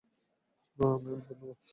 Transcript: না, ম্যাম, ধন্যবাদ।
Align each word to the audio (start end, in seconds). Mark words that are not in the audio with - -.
না, 0.79 0.87
ম্যাম, 0.97 1.19
ধন্যবাদ। 1.29 1.61